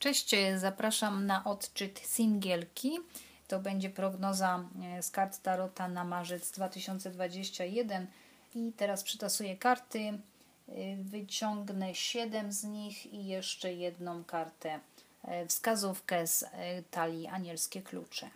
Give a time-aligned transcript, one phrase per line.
[0.00, 2.98] Cześć, zapraszam na odczyt singielki.
[3.48, 8.06] To będzie prognoza e, z kart Tarota na marzec 2021.
[8.54, 14.80] I teraz przytasuję karty, e, wyciągnę 7 z nich i jeszcze jedną kartę,
[15.24, 16.44] e, wskazówkę z
[16.90, 18.30] talii Anielskie Klucze.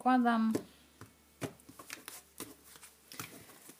[0.00, 0.52] Przykładam.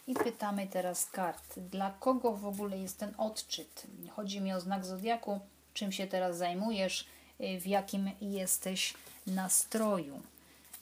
[0.06, 3.86] I pytamy teraz kart, dla kogo w ogóle jest ten odczyt?
[4.10, 5.40] Chodzi mi o znak zodiaku,
[5.74, 7.06] czym się teraz zajmujesz,
[7.60, 8.94] w jakim jesteś
[9.26, 10.22] nastroju.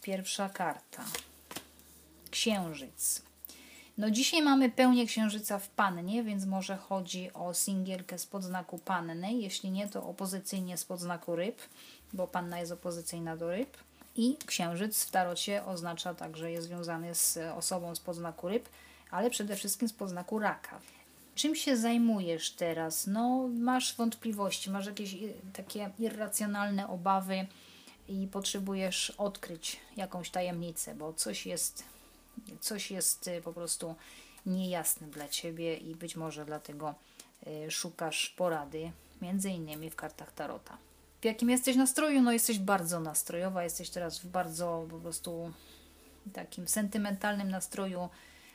[0.02, 1.04] Pierwsza karta.
[2.30, 3.22] Księżyc.
[3.98, 9.34] No dzisiaj mamy pełnię księżyca w pannie, więc może chodzi o singielkę z podznaku panny,
[9.34, 11.60] jeśli nie to opozycyjnie z podznaku ryb,
[12.12, 13.76] bo panna jest opozycyjna do ryb.
[14.18, 18.68] I księżyc w tarocie oznacza także, jest związany z osobą z podznaku ryb,
[19.10, 20.80] ale przede wszystkim z podznaku raka.
[21.34, 23.06] Czym się zajmujesz teraz?
[23.06, 25.16] No, masz wątpliwości, masz jakieś
[25.52, 27.46] takie irracjonalne obawy
[28.08, 31.84] i potrzebujesz odkryć jakąś tajemnicę, bo coś jest,
[32.60, 33.94] coś jest y, po prostu
[34.46, 36.94] niejasne dla ciebie i być może dlatego
[37.46, 40.87] y, szukasz porady, między innymi w kartach Tarota
[41.20, 42.22] w jakim jesteś nastroju.
[42.22, 45.52] No jesteś bardzo nastrojowa, jesteś teraz w bardzo po prostu
[46.32, 48.08] takim sentymentalnym nastroju,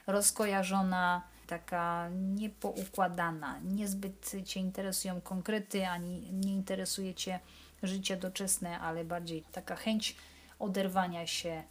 [0.08, 3.60] rozkojarzona, taka niepoukładana.
[3.64, 7.40] Niezbyt Cię interesują konkrety, ani nie interesuje Cię
[7.84, 10.16] życie doczesne, ale bardziej taka chęć
[10.60, 11.64] oderwania się e,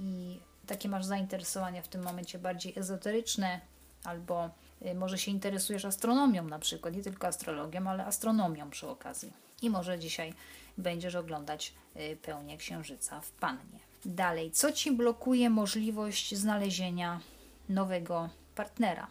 [0.00, 3.60] i takie masz zainteresowania w tym momencie bardziej ezoteryczne,
[4.04, 4.50] albo
[4.82, 9.32] e, może się interesujesz astronomią na przykład, nie tylko astrologią, ale astronomią przy okazji
[9.62, 10.34] i może dzisiaj
[10.78, 13.78] będziesz oglądać y, pełnię księżyca w pannie.
[14.04, 17.20] Dalej, co ci blokuje możliwość znalezienia
[17.68, 19.06] nowego partnera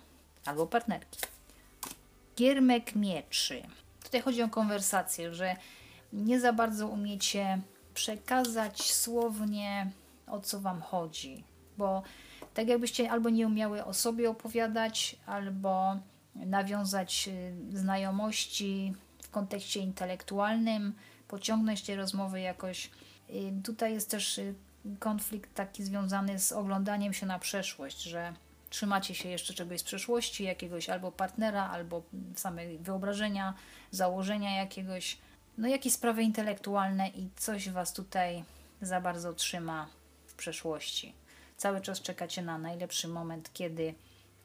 [0.46, 1.20] albo partnerki?
[2.38, 3.64] Giermek mieczy.
[4.04, 5.56] Tutaj chodzi o konwersację, że
[6.14, 7.62] nie za bardzo umiecie
[7.94, 9.92] przekazać słownie
[10.28, 11.44] o co wam chodzi,
[11.78, 12.04] bo
[12.54, 15.96] tak jakbyście albo nie umiały o sobie opowiadać, albo
[16.36, 17.30] nawiązać
[17.74, 18.94] y, znajomości,
[19.30, 20.94] w kontekście intelektualnym,
[21.28, 22.90] pociągnąć te rozmowy jakoś.
[23.64, 24.54] Tutaj jest też y,
[25.00, 28.34] konflikt taki związany z oglądaniem się na przeszłość, że
[28.70, 32.02] trzymacie się jeszcze czegoś z przeszłości, jakiegoś albo partnera, albo
[32.36, 33.54] samej wyobrażenia,
[33.92, 35.18] założenia jakiegoś,
[35.58, 38.44] no jakieś sprawy intelektualne i coś Was tutaj
[38.82, 39.88] za bardzo trzyma
[40.28, 41.14] w przeszłości.
[41.58, 43.94] Cały czas czekacie na najlepszy moment, kiedy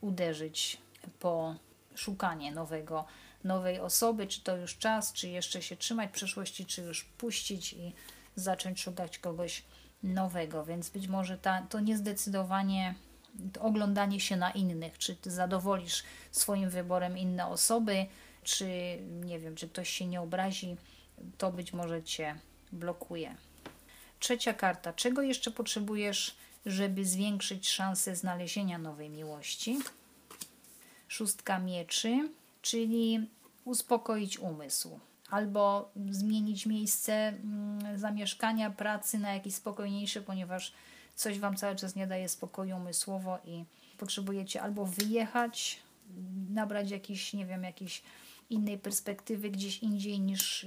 [0.00, 0.78] uderzyć
[1.20, 1.54] po
[1.94, 3.04] szukanie nowego
[3.44, 7.92] nowej osoby, czy to już czas, czy jeszcze się trzymać przeszłości, czy już puścić i
[8.36, 9.62] zacząć szukać kogoś
[10.02, 10.64] nowego.
[10.64, 12.94] Więc być może ta, to niezdecydowanie
[13.52, 18.06] to oglądanie się na innych, czy ty zadowolisz swoim wyborem inne osoby,
[18.42, 18.66] czy
[19.10, 20.76] nie wiem, czy ktoś się nie obrazi,
[21.38, 22.38] to być może cię
[22.72, 23.36] blokuje.
[24.20, 24.92] Trzecia karta.
[24.92, 29.78] Czego jeszcze potrzebujesz, żeby zwiększyć szanse znalezienia nowej miłości?
[31.14, 32.28] Szóstka mieczy
[32.62, 33.30] czyli
[33.64, 34.98] uspokoić umysł
[35.30, 40.72] albo zmienić miejsce mm, zamieszkania, pracy na jakieś spokojniejsze, ponieważ
[41.14, 43.64] coś Wam cały czas nie daje spokoju umysłowo i
[43.98, 45.80] potrzebujecie albo wyjechać,
[46.50, 48.02] nabrać jakiejś, nie wiem, jakiejś
[48.50, 50.66] innej perspektywy gdzieś indziej niż,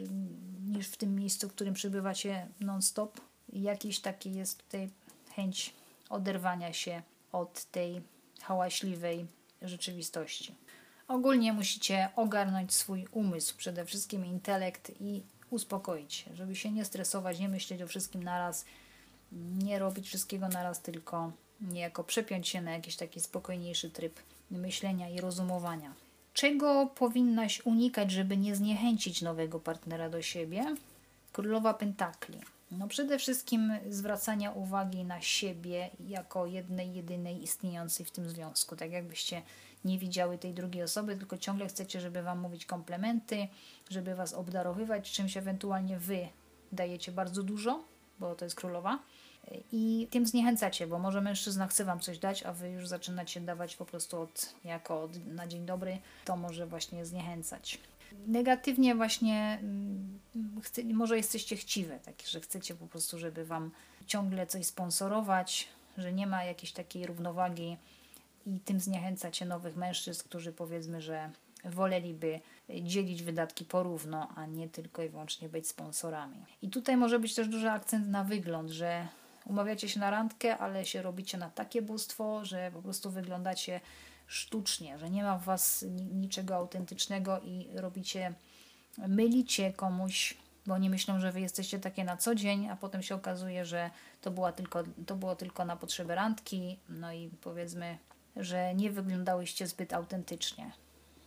[0.67, 3.21] niż w tym miejscu, w którym przebywacie non-stop.
[3.53, 4.89] Jakiś taki jest tutaj
[5.35, 5.73] chęć
[6.09, 7.01] oderwania się
[7.31, 8.01] od tej
[8.41, 9.25] hałaśliwej
[9.61, 10.55] rzeczywistości.
[11.07, 17.39] Ogólnie musicie ogarnąć swój umysł, przede wszystkim intelekt i uspokoić się, żeby się nie stresować,
[17.39, 18.65] nie myśleć o wszystkim naraz,
[19.57, 21.31] nie robić wszystkiego naraz, tylko
[21.61, 24.19] niejako przepiąć się na jakiś taki spokojniejszy tryb
[24.51, 25.93] myślenia i rozumowania.
[26.33, 30.75] Czego powinnaś unikać, żeby nie zniechęcić nowego partnera do siebie?
[31.31, 32.39] Królowa Pentakli.
[32.71, 38.75] No przede wszystkim zwracania uwagi na siebie jako jednej, jedynej istniejącej w tym związku.
[38.75, 39.41] Tak jakbyście
[39.85, 43.47] nie widziały tej drugiej osoby, tylko ciągle chcecie, żeby Wam mówić komplementy,
[43.89, 46.27] żeby Was obdarowywać czymś, ewentualnie Wy
[46.71, 47.83] dajecie bardzo dużo,
[48.19, 48.99] bo to jest królowa.
[49.71, 53.75] I tym zniechęcacie, bo może mężczyzna chce Wam coś dać, a Wy już zaczynacie dawać
[53.75, 57.79] po prostu od, jako od, na dzień dobry, to może właśnie zniechęcać.
[58.27, 60.19] Negatywnie właśnie mm,
[60.63, 63.71] chce, może jesteście chciwe, tak, że chcecie po prostu, żeby Wam
[64.07, 65.67] ciągle coś sponsorować,
[65.97, 67.77] że nie ma jakiejś takiej równowagi
[68.45, 71.31] i tym zniechęcacie nowych mężczyzn, którzy powiedzmy, że
[71.65, 72.39] woleliby
[72.81, 76.45] dzielić wydatki porówno, a nie tylko i wyłącznie być sponsorami.
[76.61, 79.07] I tutaj może być też duży akcent na wygląd, że
[79.45, 83.81] umawiacie się na randkę, ale się robicie na takie bóstwo, że po prostu wyglądacie
[84.27, 88.33] sztucznie, że nie ma w was niczego autentycznego i robicie,
[88.97, 93.15] mylicie komuś, bo nie myślą, że wy jesteście takie na co dzień, a potem się
[93.15, 93.89] okazuje, że
[94.21, 97.97] to, była tylko, to było tylko na potrzeby randki, no i powiedzmy,
[98.35, 100.71] że nie wyglądałyście zbyt autentycznie,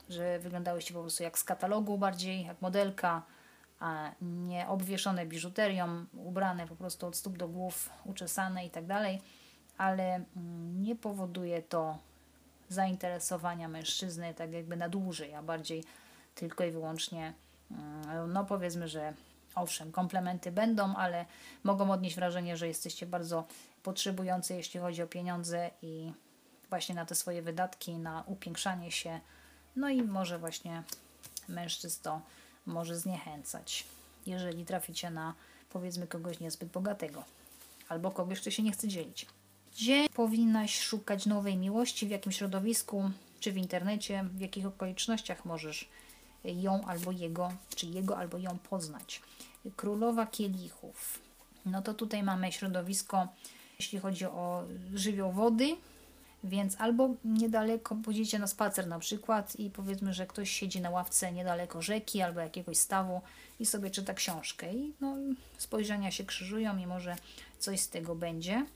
[0.08, 3.23] że wyglądałyście po prostu jak z katalogu bardziej, jak modelka,
[3.81, 9.20] a nie obwieszone biżuterią, ubrane po prostu od stóp do głów, uczesane i tak dalej,
[9.79, 11.99] ale mm, nie powoduje to
[12.70, 15.84] zainteresowania mężczyzny tak jakby na dłużej, a bardziej
[16.34, 17.34] tylko i wyłącznie,
[17.70, 19.14] mm, no powiedzmy, że
[19.55, 21.26] owszem, komplementy będą, ale
[21.64, 23.44] mogą odnieść wrażenie, że jesteście bardzo
[23.82, 26.12] potrzebujący, jeśli chodzi o pieniądze i
[26.69, 29.20] właśnie na te swoje wydatki, na upiększanie się,
[29.76, 30.82] no i może właśnie
[31.49, 32.20] mężczyzn to
[32.66, 33.87] może zniechęcać,
[34.26, 35.34] jeżeli traficie na
[35.70, 37.25] powiedzmy kogoś niezbyt bogatego
[37.88, 39.26] albo kogoś, kto się nie chce dzielić.
[39.72, 45.88] Gdzie powinnaś szukać nowej miłości, w jakim środowisku, czy w internecie, w jakich okolicznościach możesz
[46.44, 49.22] ją albo jego, czy jego albo ją poznać.
[49.76, 51.19] Królowa kielichów.
[51.67, 53.28] No to tutaj mamy środowisko,
[53.78, 54.64] jeśli chodzi o
[54.94, 55.76] żywioł wody,
[56.44, 61.32] więc albo niedaleko pójdziecie na spacer na przykład i powiedzmy, że ktoś siedzi na ławce
[61.32, 63.20] niedaleko rzeki albo jakiegoś stawu
[63.61, 65.16] i sobie czyta książkę i no,
[65.58, 67.16] spojrzenia się krzyżują i może
[67.58, 68.66] coś z tego będzie.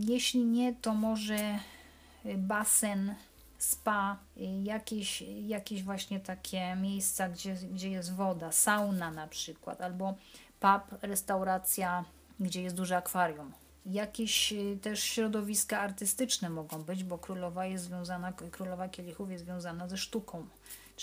[0.00, 1.58] Jeśli nie, to może
[2.26, 3.14] y, basen,
[3.58, 10.14] spa, y, jakieś, jakieś właśnie takie miejsca, gdzie, gdzie jest woda, sauna na przykład, albo
[10.60, 12.04] pub, restauracja,
[12.40, 13.52] gdzie jest duże akwarium.
[13.86, 19.88] Jakieś y, też środowiska artystyczne mogą być, bo królowa jest związana, królowa kielichów jest związana
[19.88, 20.46] ze sztuką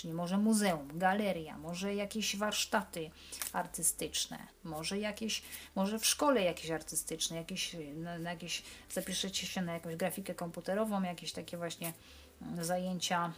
[0.02, 3.12] czyli może muzeum, galeria, może jakieś warsztaty
[3.54, 5.42] artystyczne, może jakieś,
[5.76, 11.04] może w szkole jakieś artystyczne, jakieś, na, na jakieś zapiszecie się na jakąś grafikę komputerową,
[11.04, 11.94] jakieś takie właśnie
[12.42, 13.34] mm, zajęcia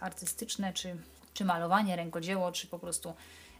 [0.00, 0.96] artystyczne, czy,
[1.34, 3.14] czy malowanie, rękodzieło, czy po prostu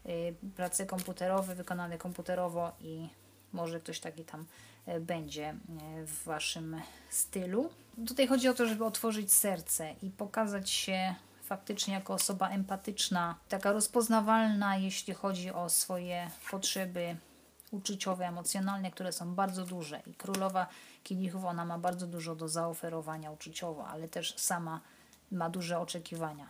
[0.05, 3.09] y, prace komputerowe wykonane komputerowo i
[3.53, 4.45] może ktoś taki tam
[4.87, 7.69] y, będzie y, w Waszym stylu.
[8.07, 11.15] Tutaj chodzi o to, żeby otworzyć serce i pokazać się
[11.45, 17.17] faktycznie jako osoba empatyczna, taka rozpoznawalna, jeśli chodzi o swoje potrzeby
[17.71, 20.01] uczuciowe, emocjonalne, które są bardzo duże.
[20.07, 20.67] I królowa
[21.03, 24.81] kielichów, ona ma bardzo dużo do zaoferowania uczuciowo, ale też sama
[25.31, 26.49] ma duże oczekiwania.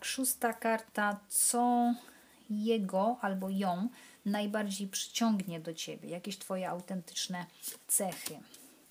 [0.00, 1.94] Szósta karta, co
[2.50, 3.88] jego albo ją
[4.24, 7.46] najbardziej przyciągnie do ciebie, jakieś twoje autentyczne
[7.86, 8.38] cechy.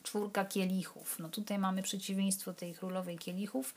[0.04, 1.20] Czwórka kielichów.
[1.20, 3.74] No tutaj mamy przeciwieństwo tej królowej kielichów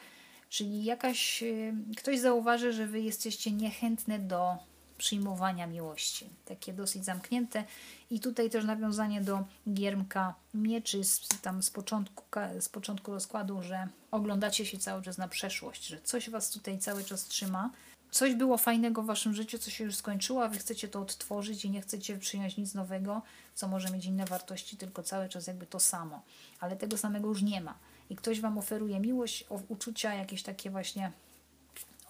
[0.51, 4.57] Czyli jakaś, y, ktoś zauważy, że wy jesteście niechętne do
[4.99, 6.29] przyjmowania miłości.
[6.45, 7.65] Takie dosyć zamknięte.
[8.11, 12.25] I tutaj też nawiązanie do giermka mieczy z, tam z początku,
[12.61, 17.05] z początku rozkładu, że oglądacie się cały czas na przeszłość, że coś was tutaj cały
[17.05, 17.71] czas trzyma.
[18.11, 21.65] Coś było fajnego w waszym życiu, co się już skończyło, a wy chcecie to odtworzyć
[21.65, 23.23] i nie chcecie przyjąć nic nowego,
[23.55, 26.23] co może mieć inne wartości, tylko cały czas jakby to samo.
[26.61, 27.75] Ale tego samego już nie ma
[28.11, 31.13] i ktoś Wam oferuje miłość, uczucia, jakieś takie właśnie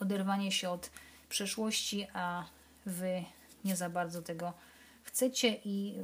[0.01, 0.91] oderwanie się od
[1.29, 2.45] przeszłości, a
[2.87, 3.25] Wy
[3.65, 4.53] nie za bardzo tego
[5.03, 5.95] chcecie i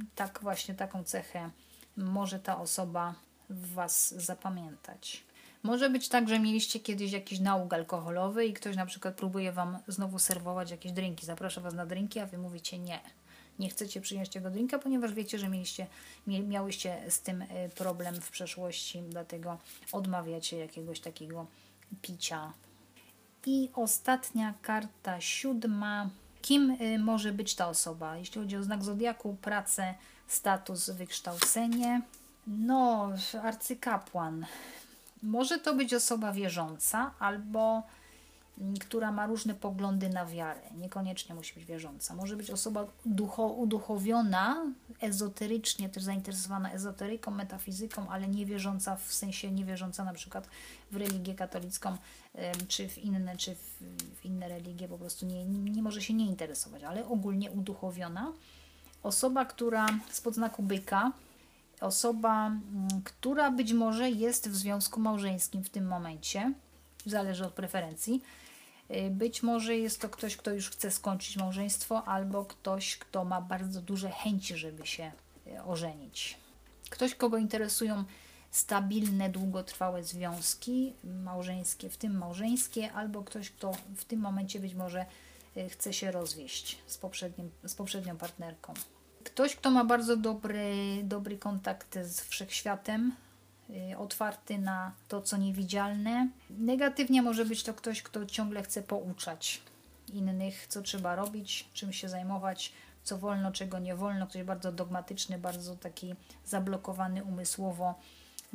[0.00, 1.50] y, tak właśnie taką cechę
[1.96, 3.14] może ta osoba
[3.50, 5.24] w Was zapamiętać.
[5.62, 9.78] Może być tak, że mieliście kiedyś jakiś nałóg alkoholowy i ktoś na przykład próbuje Wam
[9.88, 13.00] znowu serwować jakieś drinki, zaprasza Was na drinki, a Wy mówicie nie
[13.60, 15.86] nie chcecie przyjąć tego drinka, ponieważ wiecie, że mieliście,
[16.26, 19.58] miałyście z tym y, problem w przeszłości, dlatego
[19.92, 21.46] odmawiacie jakiegoś takiego
[22.02, 22.52] picia.
[23.46, 26.10] I ostatnia karta, siódma.
[26.42, 28.16] Kim y, może być ta osoba?
[28.16, 29.94] Jeśli chodzi o znak zodiaku, pracę,
[30.26, 32.02] status, wykształcenie.
[32.46, 33.12] No,
[33.42, 34.46] arcykapłan.
[35.22, 37.82] Może to być osoba wierząca albo
[38.80, 40.60] która ma różne poglądy na wiarę.
[40.76, 42.14] Niekoniecznie musi być wierząca.
[42.14, 44.66] Może być osoba ducho, uduchowiona,
[45.00, 50.48] ezoterycznie też zainteresowana ezoteryką, metafizyką, ale nie wierząca w sensie nie wierząca na przykład
[50.90, 51.96] w religię katolicką,
[52.68, 53.78] czy w inne, czy w,
[54.20, 58.32] w inne religie, po prostu nie, nie może się nie interesować, ale ogólnie uduchowiona.
[59.02, 61.12] Osoba, która spod znaku byka,
[61.80, 66.52] osoba, mm, która być może jest w związku małżeńskim w tym momencie,
[67.06, 68.22] zależy od preferencji,
[68.90, 73.40] Y, być może jest to ktoś, kto już chce skończyć małżeństwo, albo ktoś, kto ma
[73.40, 75.12] bardzo duże chęci, żeby się
[75.46, 76.38] y, ożenić.
[76.90, 78.04] Ktoś, kogo interesują
[78.50, 85.06] stabilne, długotrwałe związki małżeńskie, w tym małżeńskie, albo ktoś, kto w tym momencie być może
[85.56, 88.74] y, chce się rozwieść z, poprzednim, z poprzednią partnerką.
[89.24, 93.12] Ktoś, kto ma bardzo dobry, dobry kontakt z wszechświatem,
[93.98, 96.28] otwarty na to, co niewidzialne.
[96.50, 99.60] Negatywnie może być to ktoś, kto ciągle chce pouczać
[100.12, 102.72] innych, co trzeba robić, czym się zajmować,
[103.04, 104.26] co wolno, czego nie wolno.
[104.26, 107.94] Ktoś bardzo dogmatyczny, bardzo taki zablokowany umysłowo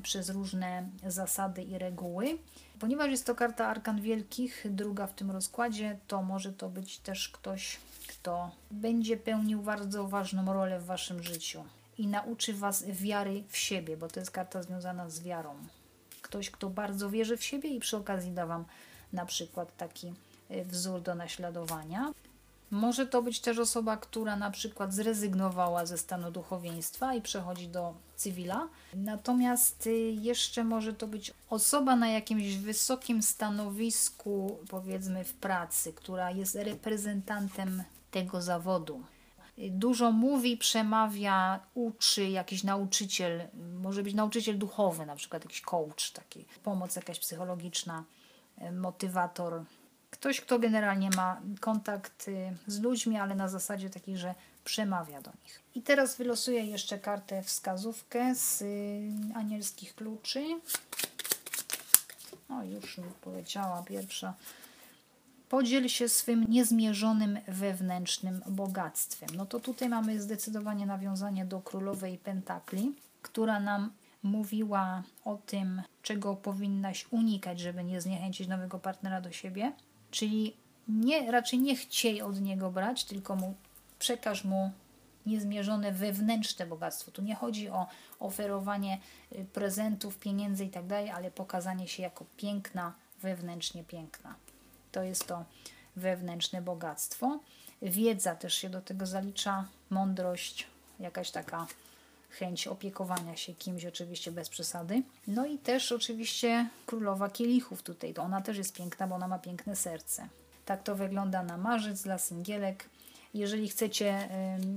[0.03, 2.37] przez różne zasady i reguły.
[2.79, 7.29] Ponieważ jest to karta Arkan Wielkich, druga w tym rozkładzie, to może to być też
[7.29, 11.63] ktoś, kto będzie pełnił bardzo ważną rolę w Waszym życiu
[11.97, 15.55] i nauczy Was wiary w siebie, bo to jest karta związana z wiarą.
[16.21, 18.65] Ktoś, kto bardzo wierzy w siebie i przy okazji da Wam
[19.13, 20.13] na przykład taki
[20.51, 22.11] y, wzór do naśladowania.
[22.71, 27.93] Może to być też osoba, która na przykład zrezygnowała ze stanu duchowieństwa i przechodzi do
[28.15, 28.67] cywila.
[28.93, 36.31] Natomiast y, jeszcze może to być osoba na jakimś wysokim stanowisku, powiedzmy w pracy, która
[36.31, 39.03] jest reprezentantem tego zawodu.
[39.59, 43.47] Y, Dużo mówi, przemawia, uczy jakiś nauczyciel,
[43.81, 48.03] może być nauczyciel duchowy, na przykład jakiś coach, taki pomoc jakaś psychologiczna,
[48.61, 49.63] y, motywator,
[50.15, 52.29] Ktoś, kto generalnie ma kontakt
[52.67, 54.35] z ludźmi, ale na zasadzie takiej, że
[54.65, 55.61] przemawia do nich.
[55.75, 58.63] I teraz wylosuję jeszcze kartę wskazówkę z
[59.35, 60.45] anielskich kluczy.
[62.49, 64.33] O, już mi poleciała pierwsza.
[65.49, 69.29] Podziel się swym niezmierzonym wewnętrznym bogactwem.
[69.37, 73.91] No to tutaj mamy zdecydowanie nawiązanie do królowej Pentakli, która nam
[74.23, 79.73] mówiła o tym, czego powinnaś unikać, żeby nie zniechęcić nowego partnera do siebie.
[80.11, 80.53] Czyli
[80.87, 83.53] nie, raczej nie chciej od niego brać, tylko mu
[83.99, 84.71] przekaż mu
[85.25, 87.11] niezmierzone wewnętrzne bogactwo.
[87.11, 87.87] Tu nie chodzi o
[88.19, 88.99] oferowanie
[89.31, 94.35] y, prezentów, pieniędzy i tak ale pokazanie się jako piękna, wewnętrznie piękna.
[94.95, 95.45] To jest to
[95.95, 97.39] wewnętrzne bogactwo.
[97.81, 100.67] Wiedza też się do tego zalicza, mądrość,
[100.99, 101.67] jakaś taka
[102.29, 105.03] chęć opiekowania się kimś, oczywiście bez przesady.
[105.27, 109.39] No i też oczywiście królowa kielichów tutaj, to ona też jest piękna, bo ona ma
[109.39, 110.27] piękne serce.
[110.65, 112.89] Tak to wygląda na marzec dla singielek.
[113.33, 114.29] Jeżeli chcecie,